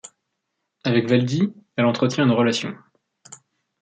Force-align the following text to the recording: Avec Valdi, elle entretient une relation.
Avec 0.83 1.07
Valdi, 1.07 1.53
elle 1.75 1.85
entretient 1.85 2.23
une 2.25 2.31
relation. 2.31 2.75